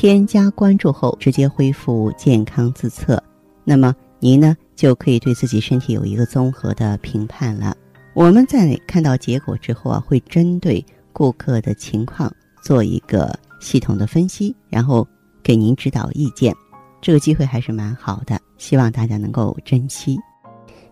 [0.00, 3.20] 添加关注后，直接恢复健康自测，
[3.64, 7.76] 那么您呢就可以对自己身体有一个综合的评判了。
[8.14, 15.04] 我们在看到结果之后啊，会针对顾客的情况做一个系统的分析，然后
[15.42, 16.54] 给您指导意见。
[17.02, 20.16] 这个机会还是蛮好的，希望大家能够珍惜。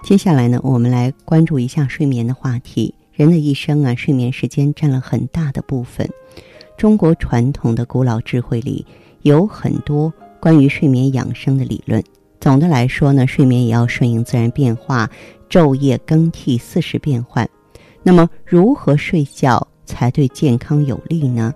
[0.02, 2.92] 接下来呢，我们来关注一下睡眠的话题。
[3.12, 6.10] 人的一生啊，睡眠时间占了很大的部分。
[6.76, 8.84] 中国传统的古老智慧里
[9.22, 12.02] 有很多关于睡眠养生的理论。
[12.38, 15.10] 总的来说呢，睡眠也要顺应自然变化，
[15.48, 17.48] 昼夜更替，四时变换。
[18.02, 21.52] 那么，如何睡觉才对健康有利呢？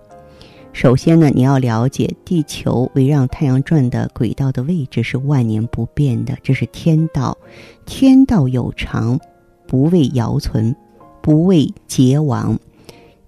[0.73, 7.37] 首先呢，你要了解地球围绕太阳转的轨道的位置是万年不变的，这是天道。
[7.85, 9.19] 天道有常，
[9.67, 10.75] 不为尧存，
[11.21, 12.59] 不为桀亡。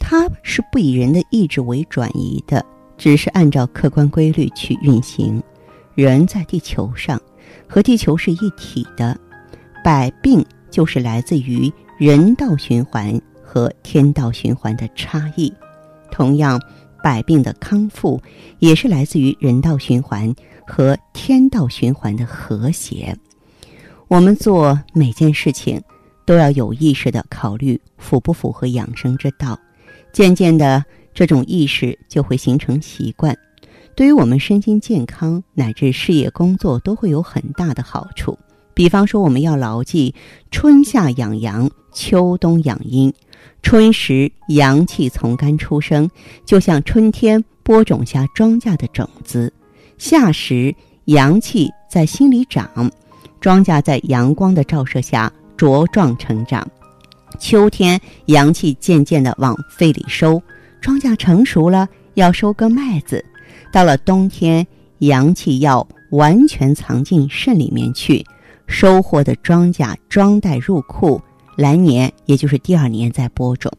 [0.05, 2.62] 它是不以人的意志为转移的，
[2.98, 5.41] 只是按照客观规律去运行。
[5.94, 7.19] 人在地球上，
[7.69, 9.19] 和地球是一体的，
[9.84, 15.50] 百病就是来自于人道循环和天道循环的差异。
[16.11, 16.61] 同样，
[17.03, 18.20] 百病的康复
[18.59, 20.34] 也是来自于人道循环
[20.66, 23.16] 和天道循环的和谐。
[24.09, 25.81] 我们做每件事情，
[26.27, 29.59] 都要有意识的考虑符不符合养生之道。
[30.12, 33.37] 渐渐的，这种意识就会形成习惯，
[33.95, 38.39] 对于我们身心健康乃至事业工作都会有很大的好处。
[38.75, 40.15] 比方说，我们要牢记：
[40.50, 43.12] 春夏养阳，秋冬养阴。
[43.62, 46.09] 春时阳气从肝出生，
[46.45, 49.49] 就像春天播种下庄稼的种子；
[49.99, 50.75] 夏时
[51.05, 52.91] 阳气在心里长，
[53.41, 56.66] 庄稼在阳光的照射下茁壮成长。
[57.38, 60.43] 秋天阳气渐渐的往肺里收，
[60.81, 63.22] 庄稼成熟了，要收割麦子；
[63.72, 64.66] 到了冬天，
[64.98, 68.25] 阳气要完全藏进肾里面去，
[68.66, 71.21] 收获的庄稼装袋入库，
[71.56, 73.72] 来年也就是第二年再播种。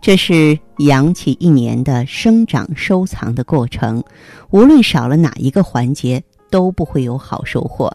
[0.00, 4.04] 这是阳气一年的生长收藏的过程，
[4.50, 7.92] 无论少了哪一个环节，都不会有好收获。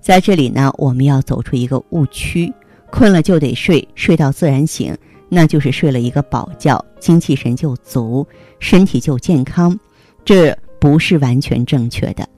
[0.00, 2.52] 在这里呢，我们要走出一个误区。
[2.90, 4.96] 困了就得睡，睡到自然醒，
[5.28, 8.26] 那就是睡了一个饱觉，精气神就足，
[8.58, 9.78] 身体就健康，
[10.24, 12.28] 这不是完全正确的。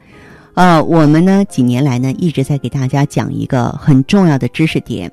[0.55, 5.11] 呃，我们呢几年来呢一直在给大家讲一个很重要的知识点：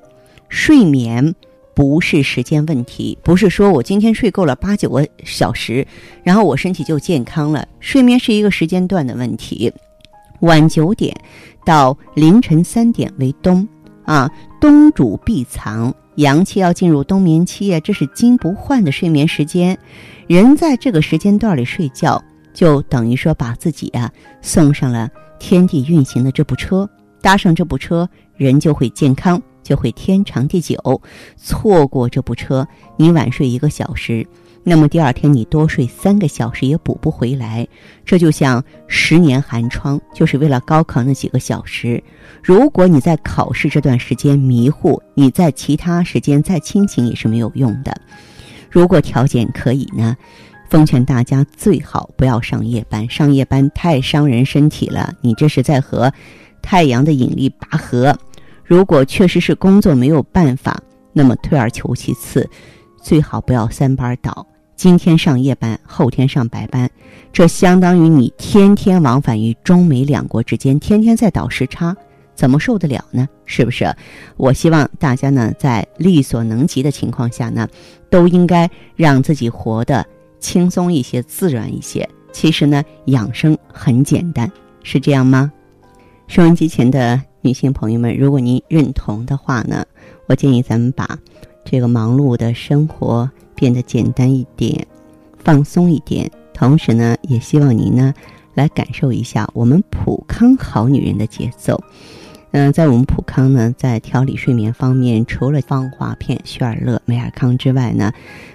[0.49, 1.33] 睡眠
[1.73, 5.87] 不是时间问题，不是说我今天睡够了八九个小时，
[6.23, 7.65] 然后我身体就健康了。
[7.79, 9.71] 睡眠是一个时间段的问题，
[10.41, 11.15] 晚九点
[11.63, 13.65] 到凌晨三点为冬。
[14.09, 14.27] 啊，
[14.59, 19.77] 冬主必藏，阳气要进入冬眠期啊，这是金不换的睡眠时间。
[20.25, 22.19] 人在这个时间段里睡觉，
[22.51, 24.11] 就等于说把自己啊
[24.41, 26.89] 送上了天地运行的这部车，
[27.21, 30.99] 搭上这部车，人就会健康，就会天长地久。
[31.37, 32.67] 错过这部车，
[32.97, 34.25] 你晚睡一个小时。
[34.63, 37.67] 那么第二天你多睡三个小时也补不回来，
[38.05, 42.03] 这就像十年寒窗，就是为了高考那几个小时。
[42.43, 47.99] 如果你在考试这段时间迷糊，你在其他时间再清醒也是没有用的。
[48.69, 50.15] 如果条件可以呢，
[50.69, 55.13] 奉劝大家最好不要上夜班，上夜班太伤人身体了。
[55.21, 56.13] 你这是在和
[56.61, 58.15] 太阳的引力拔河。
[58.63, 60.79] 如果确实是工作没有办法，
[61.11, 62.47] 那么退而求其次，
[63.01, 64.45] 最好不要三班倒。
[64.79, 66.89] 今天上夜班，后天上白班，
[67.33, 71.93] 这相当于你天天往返于中美两国之间，天天在倒时差，
[72.33, 73.27] 怎么受得了呢？
[73.43, 73.93] 是不是？
[74.37, 77.67] 我希望大家呢，在力所能及的情况下呢，
[78.09, 80.05] 都应该让自己活得
[80.39, 82.07] 轻松一些、自然一些。
[82.31, 84.49] 其实呢，养生很简单，
[84.83, 85.51] 是这样吗？
[86.27, 89.85] 收音机前的女性朋友们，如果您认同的话呢，
[90.27, 91.19] 我建议咱们把
[91.65, 93.29] 这个忙碌的生活。
[93.59, 94.87] 变得简单一点，
[95.37, 98.13] 放松一点，同时呢，也希望您呢
[98.53, 101.77] 来感受一下我们普康好女人的节奏。
[102.51, 108.11] 嗯，在我们普康呢，在调理睡眠方面，除了芳华片、雪尔乐、美尔康之外呢，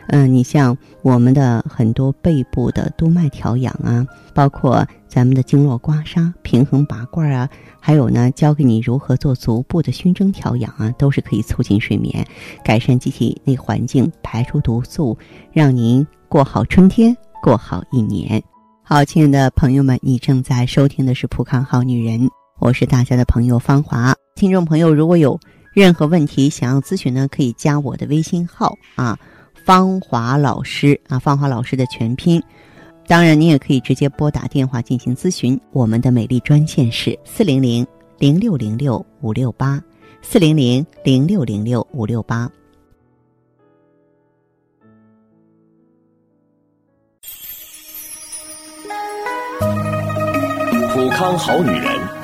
[0.08, 4.04] 嗯，你像我们的很多背部的督脉调养啊，
[4.34, 7.48] 包括咱们的经络刮痧、平衡拔罐啊，
[7.78, 12.26] 还有呢，教给你如何做足部的熏蒸调养啊，都是可以促进睡眠、
[12.64, 15.16] 改善机体内环境、排出毒素，
[15.52, 18.42] 让您过好春天，过好一年。
[18.82, 22.20] 好，亲爱的朋友们，你正在收听的是《普康好女人》。
[22.60, 25.38] 我是大家的朋友芳华，听众朋友如果有
[25.72, 29.18] 任何问题想要咨询呢，可以加我的微信号啊，
[29.66, 32.42] 芳华老师啊，芳华老师的全拼。
[33.08, 37.84] 当然，你也可以直接拨打电话进行咨询，我们的美丽专线是四零零
[38.18, 39.82] 零六零六五六八，
[40.22, 42.48] 四零零零六零六五六八。
[50.94, 52.23] 普康好女人。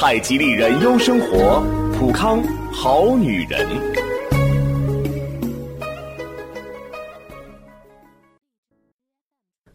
[0.00, 1.60] 太极丽人优生活，
[1.98, 2.40] 普康
[2.72, 3.68] 好女人。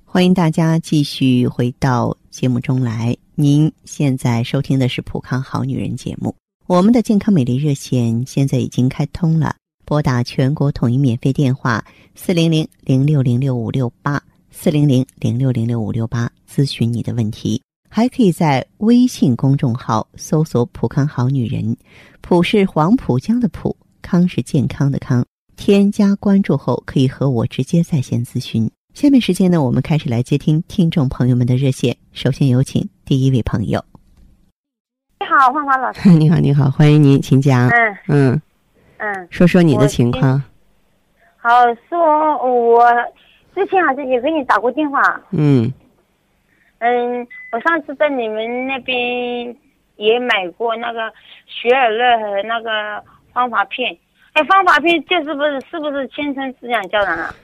[0.05, 3.13] 欢迎大家继续回到节目中来。
[3.35, 6.33] 您现在收听的是《普康好女人》节目。
[6.67, 11.83] 我们的健康美丽热线现在已经开通了，拨打全国统一免费电话
[12.15, 17.61] 四零零零六零六五六八四零零零六零六五六八咨询你的问题。
[17.95, 21.77] 还可以在微信公众号搜索“浦康好女人”，
[22.21, 25.23] 浦是黄浦江的浦，康是健康的康。
[25.55, 28.67] 添加关注后，可以和我直接在线咨询。
[28.95, 31.95] 下面时间呢，我们开始来接听听众朋友们的热线。
[32.13, 33.79] 首先有请第一位朋友。
[35.19, 36.09] 你好，芳华老师。
[36.17, 37.69] 你好，你好，欢迎您，请讲。
[37.69, 38.41] 嗯嗯
[38.97, 40.41] 嗯，说说你的情况。
[41.37, 41.49] 好，
[41.87, 41.99] 说
[42.43, 42.89] 我
[43.53, 45.21] 之前好像也给你打过电话。
[45.29, 45.71] 嗯。
[46.79, 49.55] 嗯，我上次在你们那边
[49.97, 51.13] 也买过那个
[51.45, 53.95] 雪尔乐和那个芳华片。
[54.33, 57.35] 哎，芳华片就是不是是不是青春滋养胶囊啊？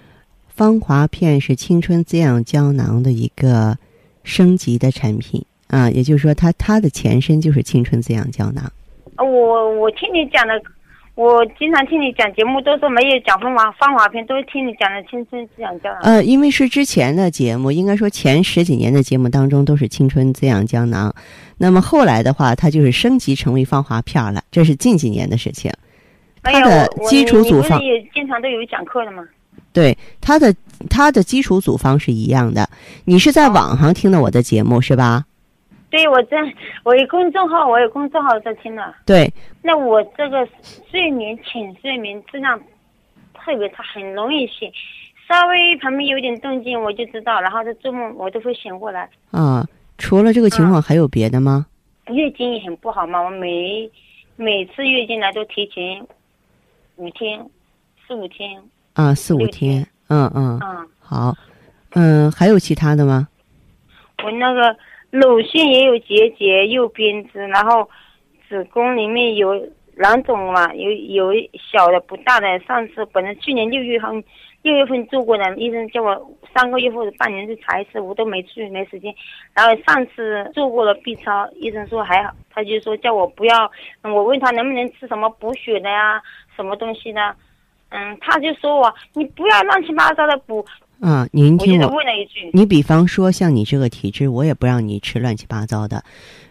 [0.47, 3.77] 芳华片是青春滋养胶囊的一个
[4.23, 8.63] 升级的产品啊，也就是说，它它的前身就是青春滋养胶囊。
[9.17, 10.59] 我我听你讲的。
[11.19, 15.99] 我经常听你讲节目，都是没有讲芳华芳华片，都是听你讲的青春滋养胶囊。
[16.03, 21.13] 呃，因为是之前的节目，应该说前十几年的节目当中都是青春滋养胶囊，
[21.57, 25.69] 那么后来的话，它就是升级成为芳华片了，这是近几年的事情。
[26.41, 29.21] 它的基础组方也经常都有讲课的吗？
[29.73, 30.55] 对，它的
[30.89, 32.69] 它的基础组方是一样的。
[33.03, 35.25] 你是在网上听的我的节目是吧？
[35.89, 36.37] 对，我在，
[36.83, 38.95] 我有公众号，我有公众号在听了。
[39.07, 39.27] 对，
[39.63, 40.47] 那我这个
[40.91, 42.61] 睡眠浅睡眠质量
[43.33, 44.71] 特别差，很容易醒，
[45.27, 49.09] 稍微旁边有点动静我就知道，然后在做梦我都会醒过来。
[49.31, 49.65] 啊，
[49.97, 51.65] 除了这个情况还有别的吗？
[52.09, 53.89] 月经也很不好嘛，我每
[54.35, 56.05] 每次月经来都提前
[56.97, 57.43] 五天，
[58.07, 58.61] 四五天。
[58.93, 59.87] 啊，四五天。
[60.09, 60.59] 嗯嗯。
[60.61, 60.87] 嗯。
[60.99, 61.35] 好，
[61.95, 63.27] 嗯，还有其他的吗？
[64.23, 64.77] 我那个。
[65.11, 67.89] 乳腺也有结节，又编织，然后
[68.47, 69.53] 子宫里面有
[69.95, 71.33] 囊肿嘛，有有
[71.71, 72.59] 小的不大的。
[72.59, 74.23] 上次本来去年六月份
[74.61, 79.13] 六月份做过的，医生叫我三个月或者半年去查一次，我都没去，没时间。
[79.53, 83.71] 然后上次做过了 B 超，医生说还好，他就说叫我不要。
[84.03, 86.21] 我问他能不能吃什么补血的呀，
[86.55, 87.35] 什么东西的？
[87.89, 90.63] 嗯，他就说我你不要乱七八糟的补。
[90.99, 96.03] 啊，您听我，问了一句，你比方说像你这个体质，我也不让你吃乱七八糟的。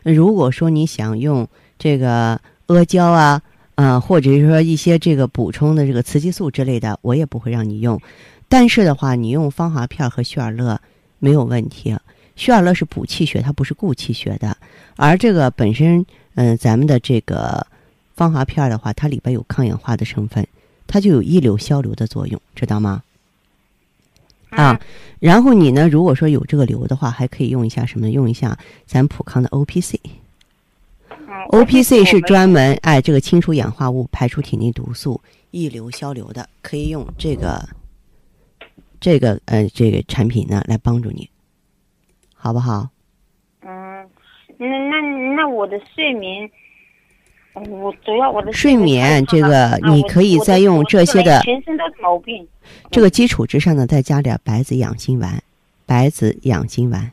[0.02, 1.46] 如果说你想用
[1.78, 3.42] 这个阿胶啊，
[3.74, 8.00] 呃，或者是说一些这个补充的这个雌激素之类的，我也不会让你用。
[8.48, 10.80] 但是的话，你用芳华片和旭尔乐
[11.18, 11.94] 没有问题。
[12.34, 14.56] 血尔乐是补气血，它不是固气血的。
[14.96, 17.66] 而这个本身，嗯，咱们的这个
[18.14, 20.46] 芳华片的话，它里边有抗氧化的成分，
[20.86, 23.02] 它就有一流消流的作用，知道吗？
[24.50, 24.80] 啊，
[25.20, 25.88] 然后你呢？
[25.88, 28.10] 如果说有这个瘤的话，还可以用一下什么？
[28.10, 30.00] 用一下咱普康的 O P C。
[31.50, 37.68] O P C 是专门哎，这个清除氧化物、排出体内毒素、溢流消流的，可以用这个
[39.00, 41.28] 这个呃这个产品呢来帮助你，
[42.34, 42.88] 好不好？
[43.60, 44.08] 嗯，
[44.56, 45.00] 那那
[45.36, 46.50] 那我的睡眠，
[47.70, 52.46] 我主要我的睡眠这个你可以再用这些的全身都是毛病。
[52.90, 55.42] 这个基础之上呢，再加点白子养心丸，
[55.86, 57.12] 白子养心丸，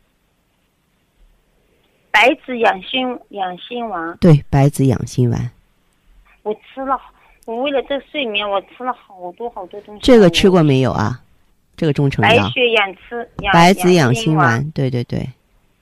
[2.12, 5.52] 白子养心养心丸，对，白子养心丸，
[6.44, 7.00] 我吃了，
[7.46, 10.02] 我为了这睡眠，我吃了好多好多东西。
[10.02, 11.22] 这个吃过没有啊？
[11.78, 15.28] 这个中成药，白血养吃养白子养心丸，对对对，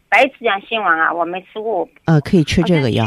[0.10, 1.88] 白子养心丸啊，我没吃过。
[2.06, 3.06] 呃，可以吃这个药，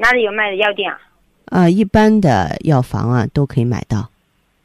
[0.00, 0.98] 哪里有卖的药店啊？
[1.46, 4.08] 呃，一般的药房啊都可以买到，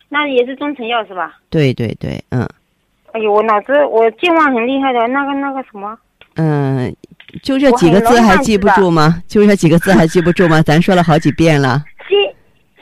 [0.09, 1.37] 那也是中成药是吧？
[1.49, 2.47] 对对对，嗯
[3.11, 5.97] 哎呦，我脑子我健忘很厉害的，那个那个什么，
[6.35, 6.95] 嗯，
[7.41, 9.21] 就这几个字还记不住吗？
[9.27, 10.61] 就这几个字还记不住吗？
[10.63, 12.17] 咱说了好几遍了，心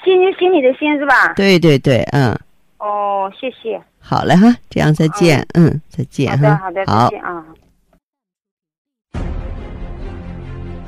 [0.04, 1.34] 心就心里的心是吧？
[1.36, 2.38] 对对对，嗯，
[2.80, 3.82] 哦，谢谢。
[4.00, 7.46] 好嘞哈，这样再见，嗯，再见好的哈，好的，好再见啊。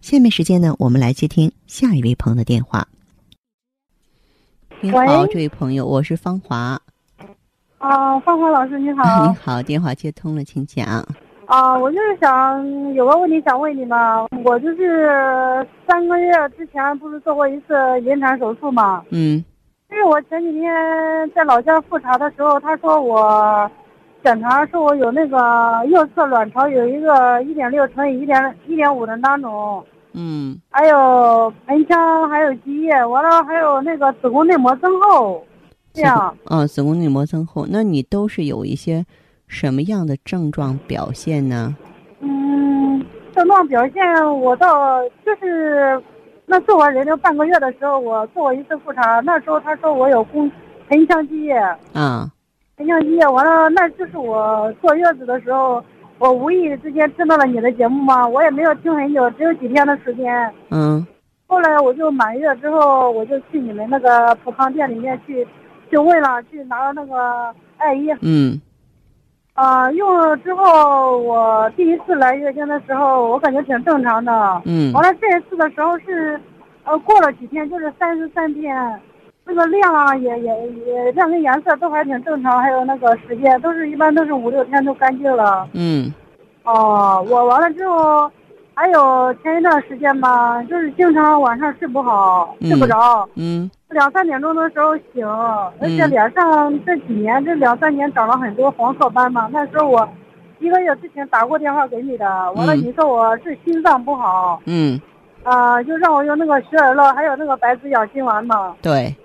[0.00, 2.86] 下面时间呢，我们来接听下一位朋友的电话。
[4.80, 6.80] 你好，这位朋友，我是芳华。
[7.78, 9.34] 啊，芳华老师你好你好。
[9.54, 11.04] 好，电话接通了，请讲。
[11.46, 19.04] 啊，我就是想有个问题想问你嘛，我就是三个月之前不是做过一次引产手术嘛？
[19.10, 19.44] 嗯
[19.90, 20.70] 就是我前几天
[21.34, 23.68] 在老家复查的时候，他说我
[24.22, 35.44] 检查说我有那个右侧卵巢有一个一点六乘以一点一点五的囊肿，嗯还有盆腔，还有积液，完了还有那个子宫内膜增厚，
[35.92, 36.36] 这样。
[36.44, 39.04] 啊，子宫内膜增厚，那你都是有一些
[39.46, 41.74] 什么样的症状表现呢？
[42.20, 46.02] 嗯，症状表现我到就是
[46.44, 50.50] 那做完人流半个月的时候，我做过一次复查，那时候他说我有宫
[50.88, 51.54] 盆腔积液，
[51.92, 52.37] 啊，盆
[52.86, 55.82] 腔积液完了，那就是我坐月子的时候，
[56.18, 60.52] 我无意之间听到了你的节目嘛，我也没有听很久，只有几天的时间。
[60.70, 61.06] 嗯
[61.50, 65.46] 后来我就满月之后，我就去你们那个普康店里面去，
[65.88, 68.60] 去问了，去拿了那个艾叶，嗯
[69.54, 74.62] 啊、用了之后，我第一次来月经的时候，我感觉挺正常的。
[74.66, 76.38] 嗯完了这一次的时候是，
[76.84, 79.00] 呃，过了几天就是三十三天，
[79.48, 85.66] 那个量啊也也也量跟颜色都还挺正常，还有那个时间都是一般都是五六天都干净了。
[85.72, 86.12] 嗯
[86.64, 88.30] 哦，我完了之后，
[88.74, 99.48] 还有前一段时间吧，就是经常晚上睡不好，睡不着，嗯两三点钟的时候醒，而且嗯脸上这几年这两三年长了很多黄褐斑嘛。
[99.50, 100.06] 那时候我
[100.58, 105.00] 一个月之前打过电话给你的，完了嗯你说我是心脏不好，嗯，
[105.42, 108.76] 啊、就让我用那个雪耳乐还有那个白子养心丸嘛。
[108.82, 109.16] 对，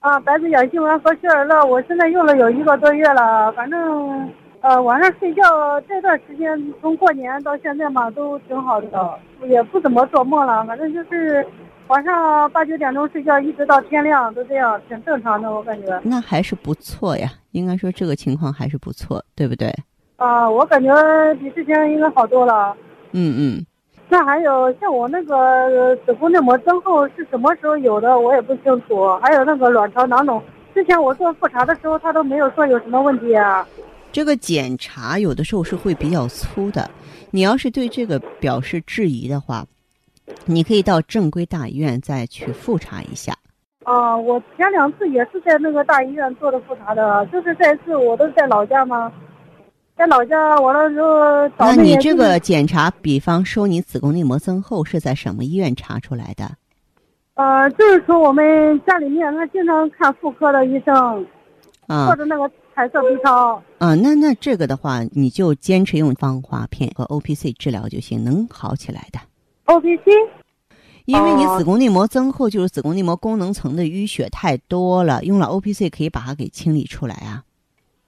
[0.00, 5.42] 啊，白子养心丸和雪尔乐，我现在用了有一个多月了，反正呃晚上睡觉
[5.88, 11.44] 这段时间从过年到现在嘛都挺好的，也不怎么做梦了，反正就是
[11.88, 16.00] 晚上八九点钟睡觉，一直到天亮都这样，挺正常的，我感觉。
[16.04, 17.28] 那还是不错呀。
[17.50, 19.74] 应该说这个情况还是不错，对不对？
[20.16, 20.94] 啊，我感觉
[21.40, 22.76] 比之前应该好多了。
[23.12, 23.66] 嗯嗯，
[24.10, 29.08] 那还有像我那个呃子宫内膜增厚是什么时候有的，我也不清楚。
[29.22, 30.42] 还有那个卵巢囊肿，
[30.74, 33.66] 之前我做复查的时候，他都没有说有什么问题啊。
[34.10, 36.90] 这个检查有的时候是会比较粗的。
[37.30, 39.66] 你要是对这个表示质疑的话，
[40.46, 43.34] 你可以到正规大医院再去复查一下。
[43.84, 49.12] 啊，我前两次也是在那个大医院做的复查的，就是这次我都是在老家嘛，
[49.98, 56.48] 在老家完了之后找那你这个检查，比方说你子宫内膜增厚是在什么医院查出来的？
[57.34, 61.26] 呃，就是说我们家里面他经常看妇科的医生，
[61.88, 63.60] 啊或者那个彩色 B 超。
[63.78, 69.18] 啊，那那这个的话，你就坚持用芳华片和 O P C 治疗就行，能好起来的。
[69.64, 70.02] O P C
[71.06, 77.42] 因为你哦子宫内膜增厚，就是子宫内膜功能层的淤血太多了，用了 O P C 可以把它给清理出来啊。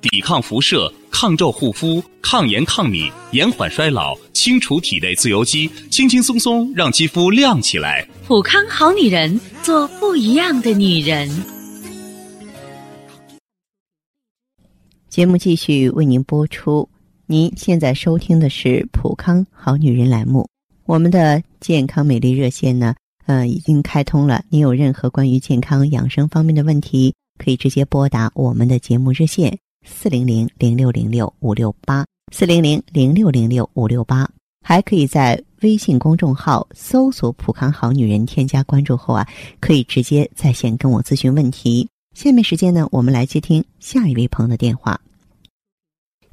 [0.00, 8.06] 抵抗辐射，抗皱护肤，抗炎抗敏，延缓衰老，清除体内自由基，轻轻松松让肌肤亮起来。
[8.24, 11.28] 普康好女人，做不一样的女人。
[15.08, 16.88] 节目继续为您播出。
[17.26, 20.48] 您现在收听的是《普康好女人》栏目，
[20.86, 22.94] 我们的健康美丽热线呢，
[23.26, 24.44] 呃，已经开通了。
[24.48, 34.28] 您有任何关于健康养生方面的问题，可以直接拨打我们的节目热线四零零零六零六五六八四零零零六零六五六八，
[34.64, 39.26] 还可以在微信公众号搜索“普康好女人”，添加关注后啊，
[39.60, 41.88] 可以直接在线跟我咨询问题。
[42.14, 45.00] 下面时间呢，我们来接听下一位朋友的电话。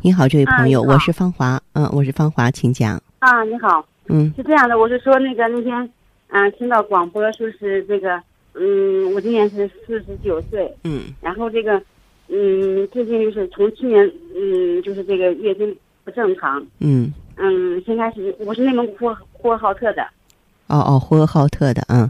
[0.01, 3.01] 你好，这位朋友，啊我是芳华，嗯，我是芳华，请讲。
[3.19, 5.89] 啊，你好，嗯是这样的，我是说那个那天，
[6.27, 8.21] 嗯、听到广播说是这个，
[8.53, 11.81] 嗯，我今年是四十九岁，嗯然后这个，
[12.27, 20.03] 嗯，最近就是从去年，嗯，就是这个月经不正常，嗯，嗯，先开始我是内蒙古呼呼和浩特的，
[20.67, 22.09] 哦哦，呼和浩特的，嗯，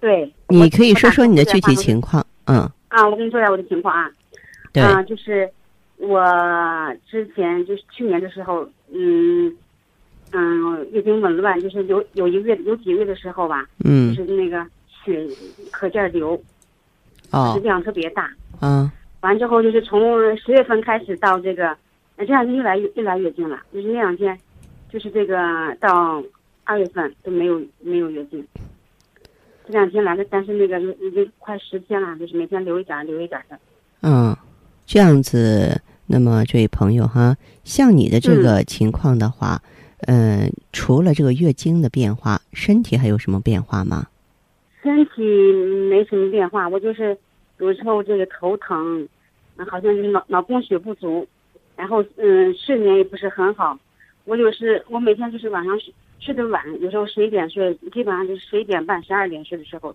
[0.00, 4.10] 对，你可以说说你的具体情况，嗯，啊，我跟你说一下我的情况啊，
[4.72, 5.48] 对，啊，就是
[5.96, 6.22] 我
[7.10, 9.50] 之前就是去年的时候，嗯
[10.32, 14.14] 嗯，月经紊乱，就是有有一个月有几个月的时候吧，嗯。
[14.14, 14.64] 就嗯，是那个
[15.04, 15.26] 血
[15.70, 16.40] 可劲儿流，
[17.30, 18.30] 哦，量特别大。
[18.60, 18.90] 嗯，
[19.26, 21.68] 完之后就是从十月份开始到这个，
[22.14, 24.38] 呃这两天又来又来月经了，就是那两天，
[24.88, 25.36] 就是这个
[25.80, 26.22] 到
[26.62, 28.46] 二月份都没有没有月经。
[29.66, 33.58] 这两天来的，但是那个已经快十天了，就是每天流一点儿流一点儿的。
[34.02, 34.36] 嗯，
[34.86, 39.60] 这样子，那么这位朋友哈，像你的这个情况的话，
[40.06, 44.06] 嗯、除了这个月经的变化，身体还有什么变化吗？
[44.84, 45.22] 身体
[45.90, 47.18] 没什么变化，我就是
[47.58, 49.08] 有时候这个头疼，嗯
[49.64, 51.26] 好像就是脑脑供血不足，
[51.76, 53.78] 然后嗯睡眠也不是很好。
[54.24, 59.94] 我就是我每天就是晚上睡睡得晚，有时候十一点睡，基本上就是十一点半、十二点睡的时候，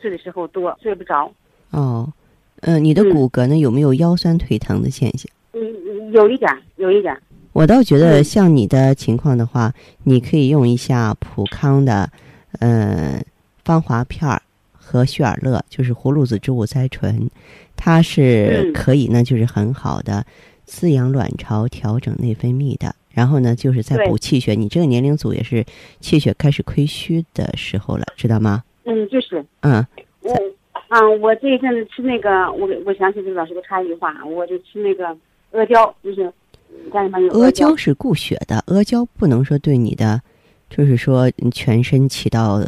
[0.00, 1.32] 睡的时候多，睡不着。
[1.70, 2.12] 哦，
[2.60, 5.28] 嗯、你的嗯骨骼呢有没有腰酸腿疼的现象？
[5.52, 7.18] 嗯，有一点，有一点。
[7.52, 9.72] 我倒觉得嗯像你的情况的话，
[10.04, 12.08] 你可以用一下普康的，
[12.60, 13.20] 呃，
[13.64, 14.40] 芳华片儿
[14.72, 17.28] 和旭尔乐，就是葫芦籽植物甾醇，
[17.84, 20.24] 它是嗯可以呢，就是很好的
[20.64, 22.94] 滋养卵巢、调整内分泌的。
[23.10, 24.54] 然后呢，就是在补气血。
[24.54, 25.64] 你这个年龄组也是
[25.98, 28.62] 气血开始亏虚的时候了，知道吗？
[28.84, 29.84] 嗯，就是嗯，
[30.20, 30.32] 我
[30.86, 35.08] 啊，我这一阵子吃那个，我我想起这个老师的插一句话，我就吃那个
[35.50, 36.32] 阿胶，就是
[36.92, 40.22] 家里面有阿胶胶是固血的，阿胶不能说对你的，
[40.70, 42.62] 就是说全身起到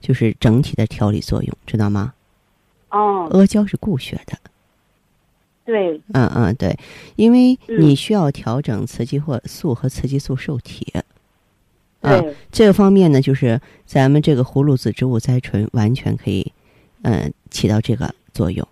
[0.00, 2.12] 就是整体的调理作用，知道吗？
[2.90, 4.38] 哦，阿胶是固血的，
[5.64, 6.78] 对，嗯嗯对，
[7.16, 10.92] 因为嗯你需要调整雌激或素和雌激素受体，
[12.00, 16.52] 啊，这个方面呢，就是咱们这个葫芦籽植物甾醇完全可以，
[17.02, 18.66] 嗯、起到这个作用，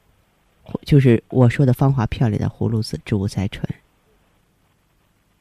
[0.84, 3.68] 就是我说的芳华片里的葫芦籽植物甾醇，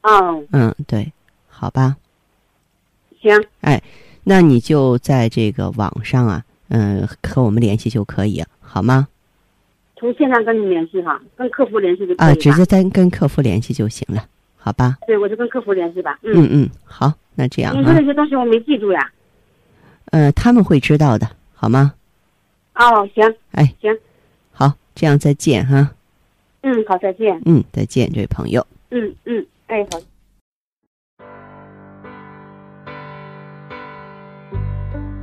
[0.02, 1.12] 哦，嗯对，
[1.48, 1.96] 好吧。
[3.22, 3.82] 行，哎
[4.24, 9.08] 那你就在这个网上啊，嗯、和我们联系就可以，好吗？
[9.98, 12.28] 从线上跟你联系哈，跟客服联系就可以。
[12.28, 14.26] 啊，直接再跟客服联系就行了，
[14.56, 14.98] 好吧？
[15.06, 16.18] 对，我就跟客服联系吧。
[16.22, 19.10] 嗯嗯，嗯，好，那这样你说啊，那些东西我没记住呀。
[20.12, 21.94] 呃，他们会知道的，好吗？
[22.74, 23.96] 哦，行，哎，行，
[24.52, 25.90] 好，这样再见哈，
[26.62, 27.40] 嗯，好，再见。
[27.46, 28.66] 嗯，再见，这位朋友。
[28.90, 29.98] 嗯嗯，哎，好。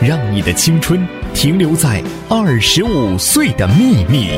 [0.00, 4.28] 让你的青春停留在二十五岁的秘密。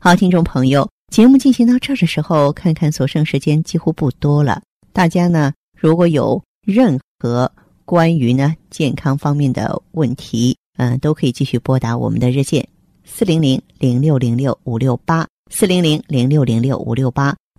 [0.00, 4.60] 好，听众朋友，节目进行到这儿的时候，看看所剩时间几乎不多了。
[4.92, 7.50] 大家呢，如果有任何
[7.84, 12.68] 关于呢健康方面的问题，嗯，都可以继续拨打我们的热线
[13.04, 17.34] 四零零零六零六五六八四零零零六零六五六八，